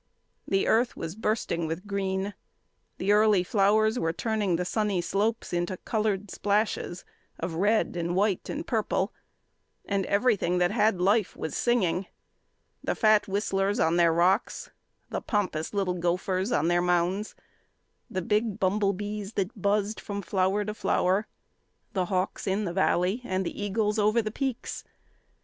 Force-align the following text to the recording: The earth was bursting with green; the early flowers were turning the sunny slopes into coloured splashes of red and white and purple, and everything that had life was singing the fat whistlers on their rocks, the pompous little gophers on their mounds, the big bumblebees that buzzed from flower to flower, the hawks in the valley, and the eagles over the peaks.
The 0.47 0.65
earth 0.65 0.97
was 0.97 1.13
bursting 1.13 1.67
with 1.67 1.85
green; 1.85 2.33
the 2.97 3.11
early 3.11 3.43
flowers 3.43 3.99
were 3.99 4.11
turning 4.11 4.55
the 4.55 4.65
sunny 4.65 4.99
slopes 4.99 5.53
into 5.53 5.77
coloured 5.77 6.31
splashes 6.31 7.05
of 7.39 7.53
red 7.53 7.95
and 7.95 8.15
white 8.15 8.49
and 8.49 8.65
purple, 8.65 9.13
and 9.85 10.07
everything 10.07 10.57
that 10.57 10.71
had 10.71 10.99
life 10.99 11.35
was 11.37 11.55
singing 11.55 12.07
the 12.83 12.95
fat 12.95 13.27
whistlers 13.27 13.79
on 13.79 13.97
their 13.97 14.11
rocks, 14.11 14.71
the 15.11 15.21
pompous 15.21 15.71
little 15.71 15.93
gophers 15.93 16.51
on 16.51 16.67
their 16.67 16.81
mounds, 16.81 17.35
the 18.09 18.23
big 18.23 18.59
bumblebees 18.59 19.33
that 19.33 19.61
buzzed 19.61 19.99
from 19.99 20.23
flower 20.23 20.65
to 20.65 20.73
flower, 20.73 21.27
the 21.93 22.05
hawks 22.05 22.47
in 22.47 22.65
the 22.65 22.73
valley, 22.73 23.21
and 23.23 23.45
the 23.45 23.63
eagles 23.63 23.99
over 23.99 24.19
the 24.19 24.31
peaks. 24.31 24.83